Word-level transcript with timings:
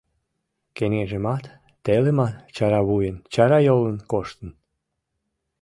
Кеҥежымат, 0.77 1.45
телымат 1.85 2.35
чаравуйын, 2.55 3.17
чарайолын 3.33 3.97
коштын. 4.11 4.49